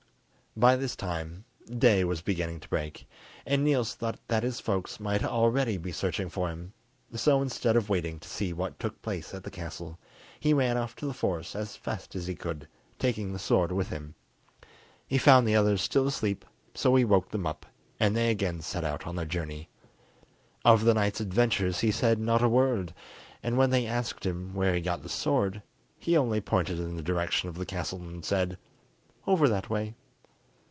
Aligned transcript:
By 0.57 0.75
this 0.75 0.97
time 0.97 1.45
day 1.77 2.03
was 2.03 2.21
beginning 2.21 2.59
to 2.59 2.67
break, 2.67 3.07
and 3.45 3.63
Niels 3.63 3.95
thought 3.95 4.19
that 4.27 4.43
his 4.43 4.59
folks 4.59 4.99
might 4.99 5.23
already 5.23 5.77
be 5.77 5.93
searching 5.93 6.27
for 6.27 6.49
him, 6.49 6.73
so, 7.15 7.41
instead 7.41 7.77
of 7.77 7.87
waiting 7.87 8.19
to 8.19 8.27
see 8.27 8.51
what 8.51 8.77
took 8.77 9.01
place 9.01 9.33
at 9.33 9.45
the 9.45 9.49
castle, 9.49 9.97
he 10.41 10.53
ran 10.53 10.75
off 10.75 10.93
to 10.97 11.05
the 11.05 11.13
forest 11.13 11.55
as 11.55 11.77
fast 11.77 12.15
as 12.17 12.27
he 12.27 12.35
could, 12.35 12.67
taking 12.99 13.31
the 13.31 13.39
sword 13.39 13.71
with 13.71 13.87
him. 13.87 14.13
He 15.07 15.17
found 15.17 15.47
the 15.47 15.55
others 15.55 15.81
still 15.81 16.05
asleep, 16.05 16.43
so 16.75 16.95
he 16.95 17.05
woke 17.05 17.29
them 17.29 17.47
up, 17.47 17.65
and 17.97 18.13
they 18.13 18.29
again 18.29 18.59
set 18.59 18.83
out 18.83 19.07
on 19.07 19.15
their 19.15 19.23
journey. 19.25 19.69
Of 20.65 20.83
the 20.83 20.93
night's 20.93 21.21
adventures 21.21 21.79
he 21.79 21.91
said 21.91 22.19
not 22.19 22.43
a 22.43 22.49
word, 22.49 22.93
and 23.41 23.57
when 23.57 23.69
they 23.69 23.87
asked 23.87 24.25
where 24.25 24.73
he 24.75 24.81
got 24.81 25.01
the 25.01 25.07
sword, 25.09 25.63
he 25.97 26.17
only 26.17 26.41
pointed 26.41 26.77
in 26.77 26.97
the 26.97 27.01
direction 27.01 27.47
of 27.47 27.55
the 27.55 27.65
castle, 27.65 28.01
and 28.01 28.25
said, 28.25 28.57
"Over 29.25 29.47
that 29.47 29.69
way." 29.69 29.95